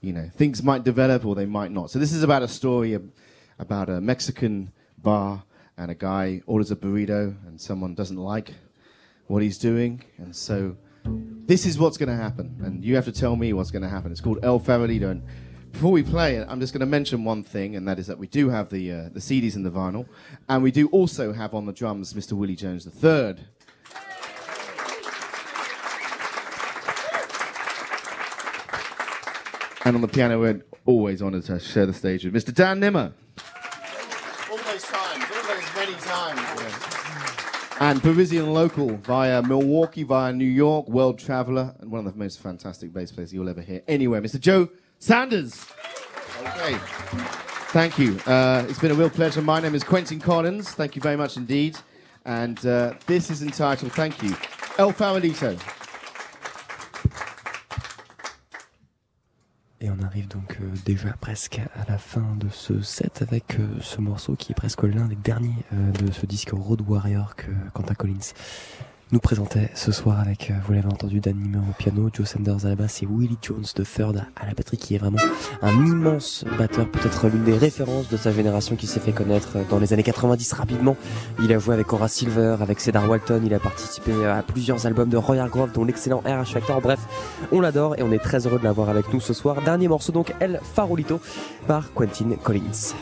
you 0.00 0.12
know 0.12 0.28
things 0.34 0.62
might 0.62 0.82
develop 0.82 1.24
or 1.24 1.34
they 1.34 1.46
might 1.46 1.70
not. 1.70 1.90
So 1.90 1.98
this 1.98 2.12
is 2.12 2.22
about 2.22 2.42
a 2.42 2.48
story 2.48 2.94
ab- 2.94 3.12
about 3.58 3.88
a 3.88 4.00
mexican 4.00 4.72
bar 4.98 5.44
and 5.76 5.90
a 5.90 5.94
guy 5.94 6.42
orders 6.46 6.70
a 6.70 6.76
burrito 6.76 7.36
and 7.46 7.60
someone 7.60 7.94
doesn't 7.94 8.16
like 8.16 8.52
what 9.26 9.42
he's 9.42 9.58
doing. 9.58 10.02
And 10.18 10.34
so 10.34 10.76
this 11.04 11.66
is 11.66 11.78
what's 11.78 11.96
going 11.96 12.08
to 12.08 12.16
happen. 12.16 12.60
And 12.64 12.84
you 12.84 12.96
have 12.96 13.04
to 13.04 13.12
tell 13.12 13.36
me 13.36 13.52
what's 13.52 13.70
going 13.70 13.82
to 13.82 13.88
happen. 13.88 14.10
It's 14.10 14.20
called 14.20 14.38
el 14.42 14.60
farolito 14.60 15.10
and 15.10 15.22
before 15.72 15.90
we 15.90 16.04
play 16.04 16.36
it 16.36 16.46
i'm 16.48 16.60
just 16.60 16.72
going 16.72 16.78
to 16.78 16.86
mention 16.86 17.24
one 17.24 17.42
thing 17.42 17.74
and 17.74 17.88
that 17.88 17.98
is 17.98 18.06
that 18.06 18.16
we 18.16 18.28
do 18.28 18.48
have 18.48 18.70
the, 18.70 18.92
uh, 18.92 19.08
the 19.12 19.18
cds 19.18 19.56
and 19.56 19.66
the 19.66 19.70
vinyl. 19.70 20.06
And 20.48 20.62
we 20.62 20.70
do 20.70 20.86
also 20.90 21.32
have 21.32 21.52
on 21.52 21.66
the 21.66 21.72
drums 21.72 22.12
mr 22.14 22.34
willie 22.34 22.54
jones 22.54 22.84
the 22.84 22.92
And 29.84 29.96
on 29.96 30.00
the 30.00 30.08
piano, 30.08 30.40
we're 30.40 30.62
always 30.86 31.20
honoured 31.20 31.44
to 31.44 31.60
share 31.60 31.84
the 31.84 31.92
stage 31.92 32.24
with 32.24 32.32
Mr. 32.32 32.54
Dan 32.54 32.80
Nimmer. 32.80 33.12
All 34.50 34.56
those 34.56 34.82
times, 34.82 35.24
all 35.34 35.42
those 35.42 35.74
many 35.76 35.94
times. 36.00 36.84
And 37.80 38.02
Parisian 38.02 38.54
local 38.54 38.96
via 38.98 39.42
Milwaukee, 39.42 40.04
via 40.04 40.32
New 40.32 40.46
York, 40.46 40.88
world 40.88 41.18
traveller, 41.18 41.74
and 41.80 41.90
one 41.90 42.06
of 42.06 42.12
the 42.12 42.18
most 42.18 42.40
fantastic 42.40 42.94
bass 42.94 43.12
players 43.12 43.34
you'll 43.34 43.48
ever 43.48 43.60
hear 43.60 43.82
anywhere, 43.86 44.22
Mr. 44.22 44.40
Joe 44.40 44.70
Sanders. 45.00 45.66
Okay. 46.40 46.76
Thank 47.74 47.98
you. 47.98 48.18
Uh, 48.26 48.64
it's 48.68 48.78
been 48.78 48.92
a 48.92 48.94
real 48.94 49.10
pleasure. 49.10 49.42
My 49.42 49.60
name 49.60 49.74
is 49.74 49.84
Quentin 49.84 50.20
Collins. 50.20 50.70
Thank 50.70 50.96
you 50.96 51.02
very 51.02 51.16
much 51.16 51.36
indeed. 51.36 51.76
And 52.24 52.64
uh, 52.64 52.94
this 53.06 53.30
is 53.30 53.42
entitled, 53.42 53.92
thank 53.92 54.22
you, 54.22 54.30
El 54.78 54.92
Farolito. 54.92 55.83
Et 59.80 59.90
on 59.90 60.02
arrive 60.02 60.28
donc 60.28 60.58
euh, 60.60 60.64
déjà 60.84 61.12
presque 61.20 61.60
à 61.74 61.90
la 61.90 61.98
fin 61.98 62.36
de 62.36 62.48
ce 62.48 62.80
set 62.80 63.22
avec 63.22 63.58
euh, 63.58 63.66
ce 63.80 64.00
morceau 64.00 64.36
qui 64.36 64.52
est 64.52 64.54
presque 64.54 64.82
l'un 64.84 65.06
des 65.06 65.16
derniers 65.16 65.64
euh, 65.72 65.90
de 65.92 66.12
ce 66.12 66.26
disque 66.26 66.50
Road 66.52 66.80
Warrior 66.86 67.34
que 67.36 67.50
Quentin 67.72 67.94
Collins 67.94 68.32
nous 69.14 69.20
présentait 69.20 69.70
ce 69.76 69.92
soir 69.92 70.18
avec, 70.18 70.50
euh, 70.50 70.54
vous 70.66 70.72
l'avez 70.72 70.88
entendu, 70.88 71.20
Dan 71.20 71.36
Nimmer 71.36 71.58
au 71.58 71.72
piano, 71.78 72.10
Joe 72.12 72.28
Sanders 72.28 72.66
à 72.66 72.70
la 72.70 72.74
basse 72.74 73.00
et 73.00 73.06
Willie 73.06 73.38
Jones 73.40 73.62
de 73.76 73.84
Third 73.84 74.24
à 74.34 74.44
la 74.44 74.54
batterie 74.54 74.76
qui 74.76 74.96
est 74.96 74.98
vraiment 74.98 75.18
un 75.62 75.72
immense 75.86 76.44
batteur, 76.58 76.90
peut-être 76.90 77.28
l'une 77.28 77.44
des 77.44 77.56
références 77.56 78.08
de 78.08 78.16
sa 78.16 78.32
génération 78.32 78.74
qui 78.74 78.88
s'est 78.88 78.98
fait 78.98 79.12
connaître 79.12 79.58
dans 79.70 79.78
les 79.78 79.92
années 79.92 80.02
90 80.02 80.52
rapidement. 80.54 80.96
Il 81.40 81.52
a 81.52 81.60
joué 81.60 81.74
avec 81.74 81.86
Cora 81.86 82.08
Silver, 82.08 82.56
avec 82.60 82.80
Cedar 82.80 83.08
Walton, 83.08 83.40
il 83.44 83.54
a 83.54 83.60
participé 83.60 84.12
à 84.26 84.42
plusieurs 84.42 84.84
albums 84.84 85.08
de 85.08 85.16
Roy 85.16 85.36
Hargrove 85.36 85.70
dont 85.72 85.84
l'excellent 85.84 86.20
RH 86.26 86.54
Factor. 86.54 86.80
Bref, 86.80 86.98
on 87.52 87.60
l'adore 87.60 87.96
et 87.96 88.02
on 88.02 88.10
est 88.10 88.18
très 88.18 88.48
heureux 88.48 88.58
de 88.58 88.64
l'avoir 88.64 88.88
avec 88.88 89.12
nous 89.14 89.20
ce 89.20 89.32
soir. 89.32 89.62
Dernier 89.62 89.86
morceau 89.86 90.10
donc 90.10 90.34
El 90.40 90.58
Farolito 90.74 91.20
par 91.68 91.92
Quentin 91.94 92.30
Collins. 92.42 92.94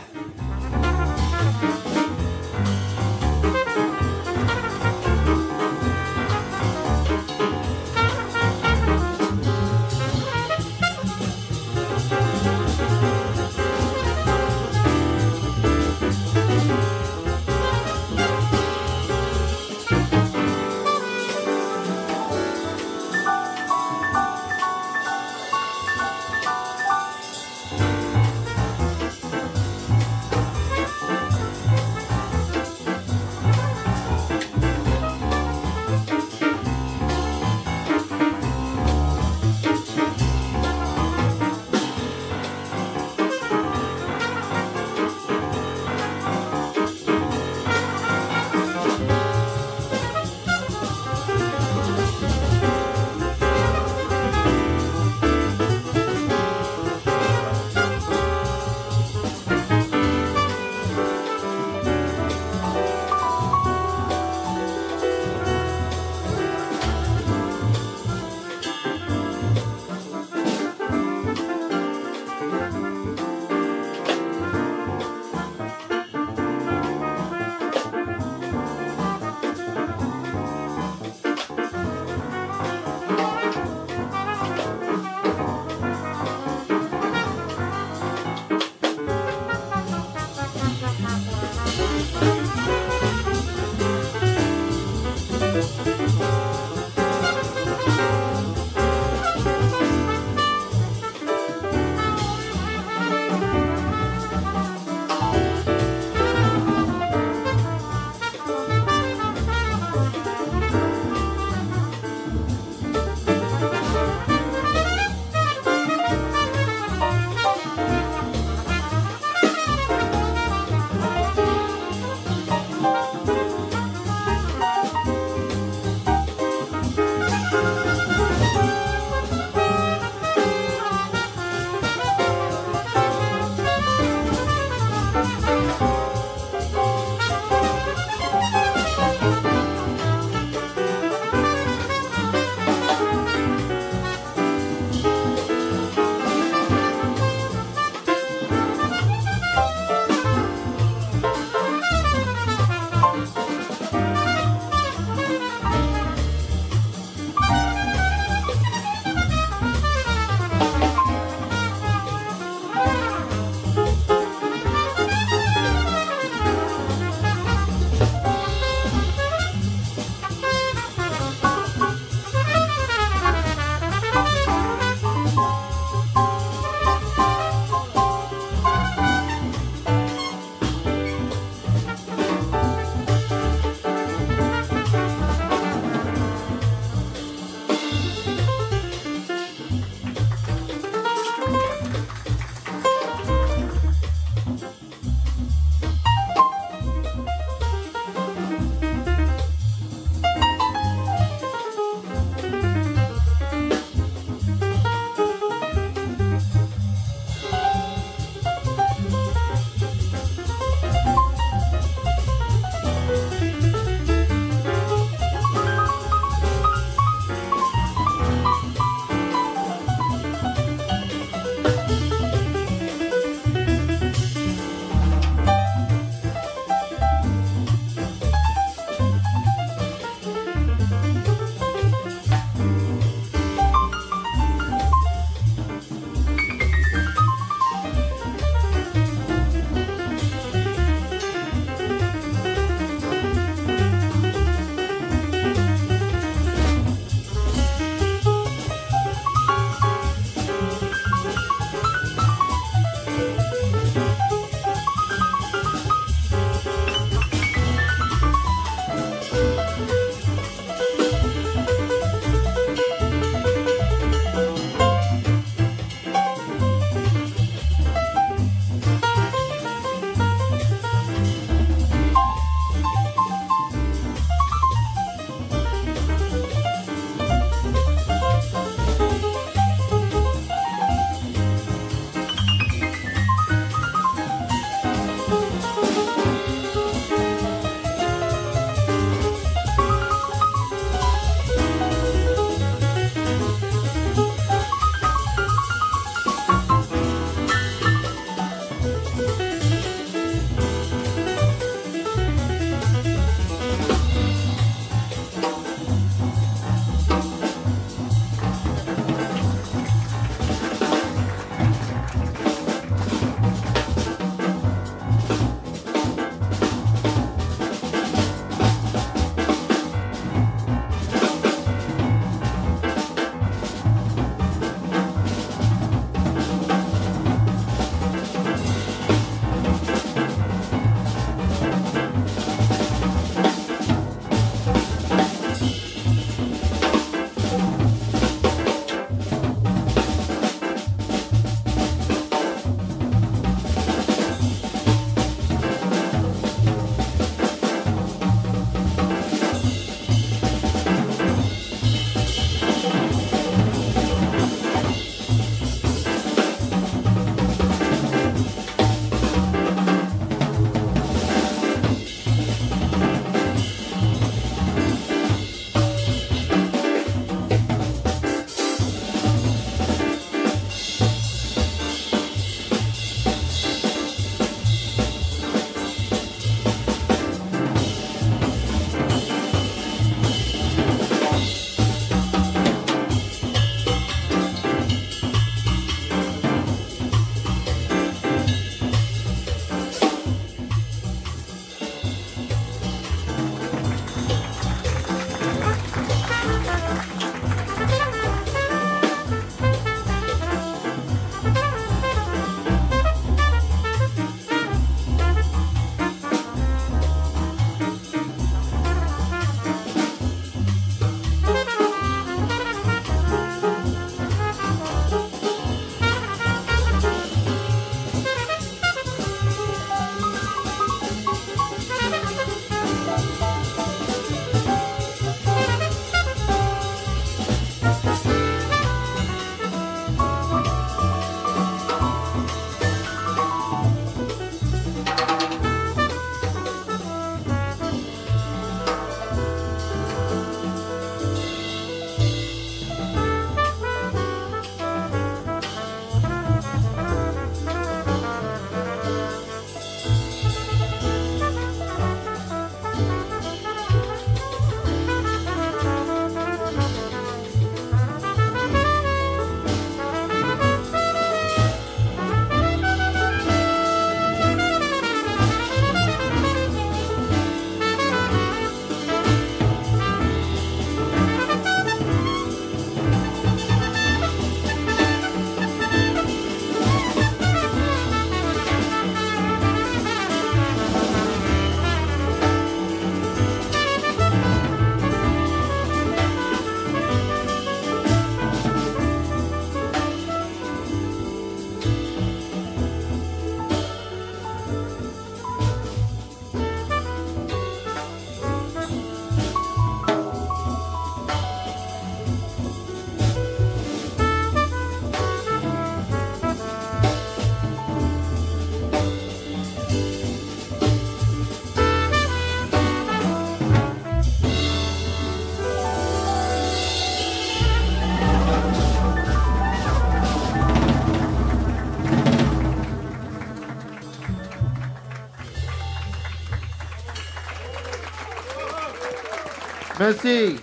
Merci. 530.02 530.58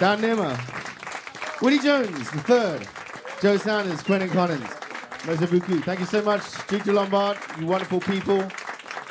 Dan 0.00 0.20
Nimmer. 0.20 0.58
Willie 1.60 1.78
Jones, 1.78 2.28
the 2.32 2.40
third. 2.40 2.88
Joe 3.40 3.56
Sanders, 3.56 4.02
Quentin 4.02 4.28
Collins. 4.28 4.66
Merci 5.28 5.46
beaucoup. 5.46 5.80
Thank 5.84 6.00
you 6.00 6.06
so 6.06 6.22
much, 6.22 6.42
Duke 6.66 6.82
de 6.82 6.90
Lombard, 6.90 7.36
you 7.60 7.68
wonderful 7.68 8.00
people. 8.00 8.42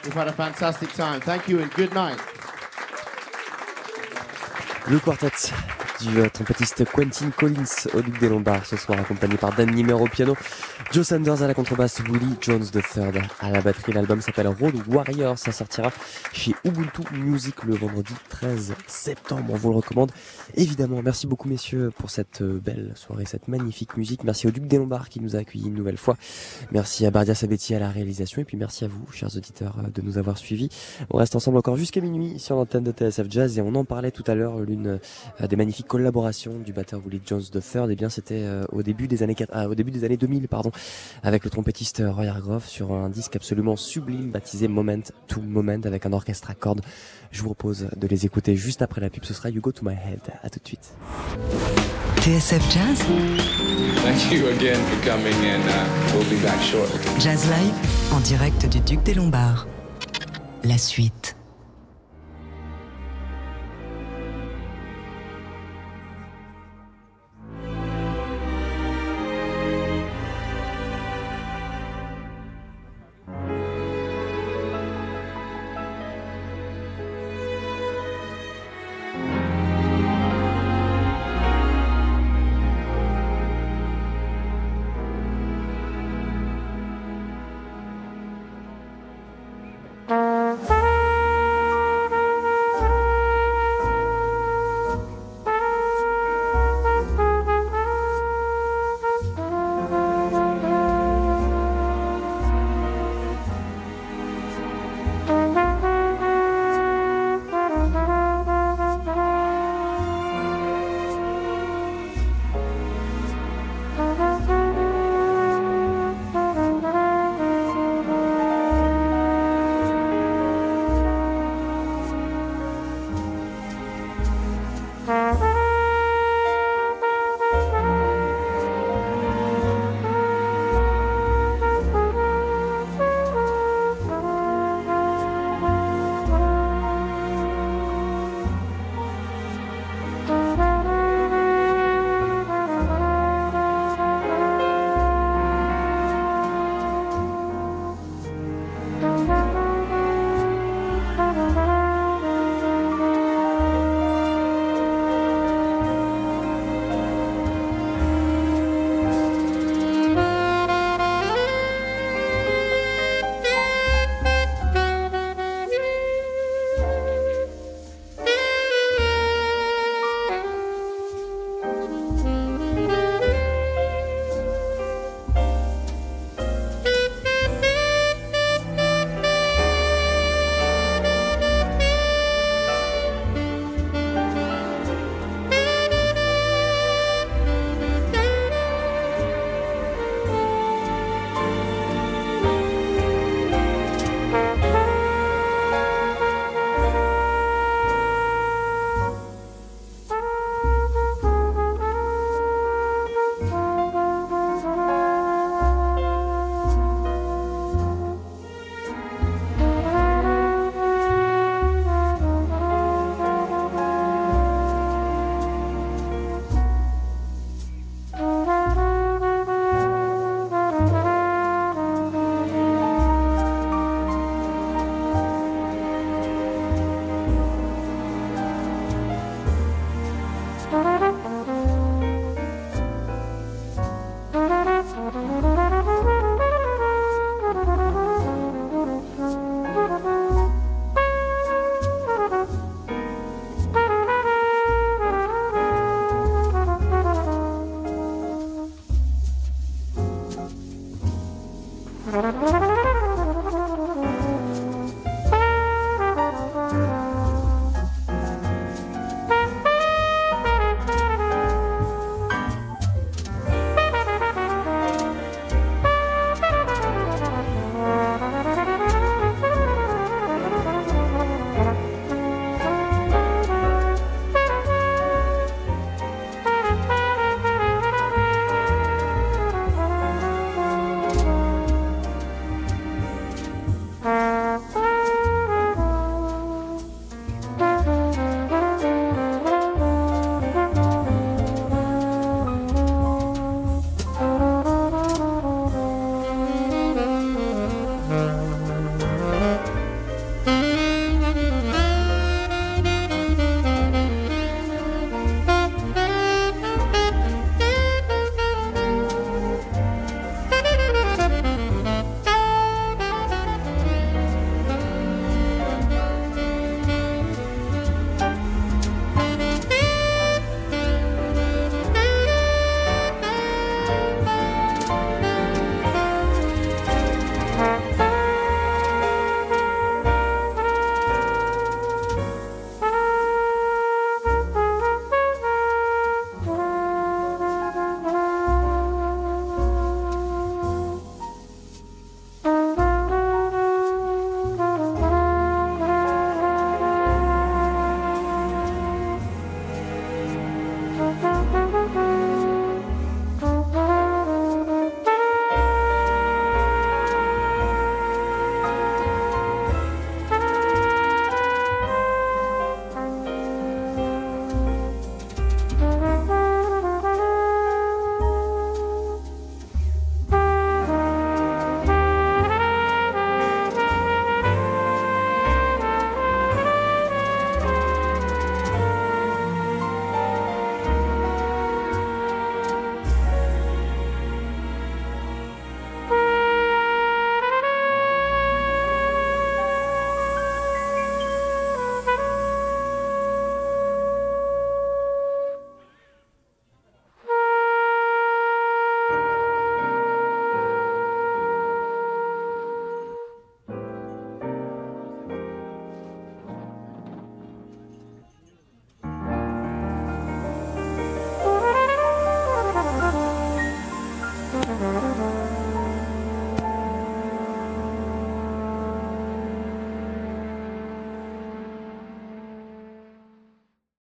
We've 0.03 0.13
had 0.13 0.27
a 0.27 0.33
fantastic 0.33 0.91
time. 0.91 1.21
Thank 1.21 1.47
you 1.47 1.61
and 1.61 1.71
good 1.75 1.93
night. 1.93 2.19
Le 4.89 4.99
quartet 4.99 5.31
du 6.01 6.19
euh, 6.19 6.27
trompettiste 6.27 6.83
Quentin 6.91 7.29
Collins 7.31 7.87
au 7.93 8.01
Duc 8.01 8.19
des 8.19 8.27
Lombards 8.27 8.65
ce 8.65 8.75
soir 8.75 8.99
accompagné 8.99 9.37
par 9.37 9.53
Dan 9.53 9.71
Nimmer 9.71 9.93
au 9.93 10.07
piano, 10.07 10.35
Joe 10.91 11.07
Sanders 11.07 11.41
à 11.41 11.47
la 11.47 11.53
contrebasse, 11.53 12.01
Willie 12.01 12.35
Jones 12.41 12.65
III 12.75 13.21
à 13.39 13.49
la 13.49 13.61
batterie. 13.61 13.93
L'album 13.93 14.19
s'appelle 14.19 14.49
Road 14.49 14.75
Warrior, 14.89 15.39
ça 15.39 15.53
sortira 15.53 15.89
chez 16.33 16.53
Ubuntu 16.65 17.03
Music 17.13 17.63
le 17.63 17.75
vendredi 17.75 18.13
13 18.27 18.73
septembre. 18.87 19.45
On 19.53 19.55
vous 19.55 19.69
le 19.69 19.77
recommande 19.77 20.11
évidemment. 20.55 21.01
Merci 21.01 21.27
beaucoup 21.27 21.47
messieurs 21.47 21.91
pour 21.97 22.09
cette 22.09 22.41
euh, 22.41 22.59
belle 22.59 22.91
soirée, 22.95 23.23
cette 23.25 23.47
magnifique 23.47 23.95
musique. 23.95 24.25
Merci 24.25 24.47
au 24.47 24.51
Duc 24.51 24.67
des 24.67 24.77
Lombards 24.77 25.07
qui 25.07 25.21
nous 25.21 25.37
a 25.37 25.39
accueillis 25.39 25.67
une 25.67 25.75
nouvelle 25.75 25.95
fois. 25.95 26.17
Merci 26.73 27.05
à 27.05 27.11
Bardia 27.11 27.35
Sabetti 27.35 27.73
à 27.73 27.79
la 27.79 27.89
réalisation 27.89 28.41
et 28.41 28.45
puis 28.45 28.57
merci 28.57 28.83
à 28.83 28.89
vous, 28.89 29.09
chers 29.13 29.33
auditeurs, 29.37 29.77
euh, 29.79 29.89
de 29.89 30.01
nous 30.01 30.17
avoir 30.17 30.37
suivis. 30.37 30.67
On 31.09 31.17
reste 31.17 31.37
ensemble 31.37 31.57
encore 31.57 31.77
jusqu'à 31.77 32.01
minuit 32.01 32.37
sur 32.37 32.57
l'antenne 32.57 32.83
de 32.83 32.91
TSF 32.91 33.27
Jazz 33.29 33.57
et 33.57 33.61
on 33.61 33.75
en 33.75 33.85
parlait 33.85 34.11
tout 34.11 34.25
à 34.27 34.35
l'heure, 34.35 34.59
l'une 34.59 34.99
euh, 35.41 35.47
des 35.47 35.55
magnifiques 35.55 35.87
collaborations 35.87 36.59
du 36.59 36.73
batteur 36.73 36.99
Willie 36.99 37.21
Jones 37.25 37.43
III. 37.53 37.93
Et 37.93 37.95
bien 37.95 38.09
c'était 38.09 38.45
au 38.73 38.83
début 38.83 39.07
des 39.07 39.23
années 39.23 39.37
ah, 39.53 39.69
au 39.69 39.75
début 39.75 39.91
des 39.91 40.03
années 40.03 40.17
2000 40.17 40.49
pardon 40.49 40.71
avec 41.23 41.43
le 41.43 41.49
trompettiste 41.49 42.03
Roy 42.05 42.25
Hargrove 42.25 42.65
sur 42.65 42.93
un 42.93 43.09
disque 43.09 43.35
absolument 43.35 43.75
sublime 43.75 44.31
baptisé 44.31 44.67
Moment 44.67 45.01
to 45.27 45.41
Moment 45.41 45.81
avec 45.83 46.05
un 46.05 46.13
orchestre 46.13 46.49
à 46.49 46.53
cordes. 46.53 46.81
Je 47.31 47.41
vous 47.41 47.53
propose 47.53 47.87
de 47.95 48.07
les 48.07 48.25
écouter 48.25 48.55
juste 48.55 48.81
après 48.81 49.01
la 49.01 49.09
pub. 49.09 49.23
Ce 49.25 49.33
sera 49.33 49.49
You 49.49 49.61
Go 49.61 49.71
to 49.71 49.85
My 49.85 49.93
Head. 49.93 50.21
À 50.43 50.49
tout 50.49 50.59
de 50.59 50.67
suite. 50.67 50.93
TSF 52.21 52.61
Jazz, 52.71 52.99
Thank 54.03 54.31
you 54.31 54.47
again 54.47 54.79
for 54.85 55.09
coming, 55.09 55.33
and 55.45 55.63
uh, 55.67 56.13
we'll 56.13 56.29
be 56.29 56.41
back 56.43 56.61
shortly. 56.61 56.99
Jazz 57.19 57.45
Live, 57.45 57.73
en 58.13 58.19
direct 58.19 58.67
du 58.67 58.79
Duc 58.79 59.03
des 59.03 59.13
Lombards. 59.13 59.67
La 60.63 60.77
suite. 60.77 61.35